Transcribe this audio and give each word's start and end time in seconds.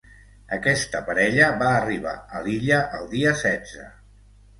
Aquesta 0.55 1.01
parella 1.09 1.49
va 1.59 1.67
arribar 1.81 2.13
a 2.39 2.41
l’illa 2.47 2.79
el 3.01 3.05
dia 3.13 3.35
setze. 3.43 3.85